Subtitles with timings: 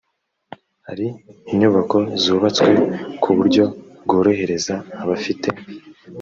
[0.87, 1.07] hari
[1.51, 2.71] inyubako zubatswe
[3.21, 3.63] ku buryo
[4.03, 5.47] bworohereza abafite